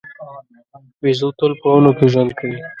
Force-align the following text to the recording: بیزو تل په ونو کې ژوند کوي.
بیزو 1.01 1.29
تل 1.37 1.51
په 1.61 1.67
ونو 1.73 1.91
کې 1.97 2.05
ژوند 2.13 2.31
کوي. 2.39 2.59